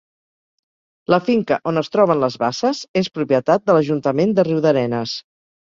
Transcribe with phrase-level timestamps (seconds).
[1.13, 5.17] La finca on es troben les basses és propietat de l'Ajuntament de Riudarenes.